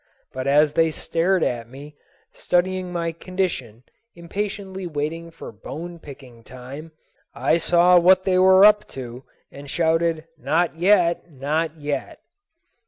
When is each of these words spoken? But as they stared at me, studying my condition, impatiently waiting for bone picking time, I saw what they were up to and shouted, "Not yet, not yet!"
But 0.33 0.47
as 0.47 0.73
they 0.73 0.89
stared 0.89 1.43
at 1.43 1.69
me, 1.69 1.95
studying 2.33 2.91
my 2.91 3.11
condition, 3.11 3.83
impatiently 4.15 4.87
waiting 4.87 5.29
for 5.29 5.51
bone 5.51 5.99
picking 5.99 6.43
time, 6.43 6.91
I 7.35 7.57
saw 7.57 7.99
what 7.99 8.23
they 8.23 8.39
were 8.39 8.65
up 8.65 8.87
to 8.97 9.25
and 9.51 9.69
shouted, 9.69 10.25
"Not 10.39 10.73
yet, 10.75 11.29
not 11.31 11.77
yet!" 11.79 12.19